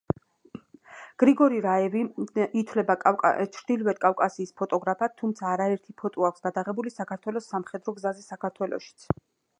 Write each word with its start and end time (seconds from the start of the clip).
გრიგორი 1.23 1.59
რაევი 1.65 2.01
ითვლება 2.61 2.95
ჩრდილოკავკასიის 3.57 4.55
ფოტოგრაფად, 4.63 5.15
თუმცა 5.23 5.49
არაერთი 5.53 5.97
ფოტო 6.03 6.27
აქვს 6.31 6.49
გადაღებული 6.49 6.95
საქართველოს 6.99 7.51
სამხედრო 7.55 7.97
გზაზე 8.01 8.27
საქართველოშიც. 8.35 9.11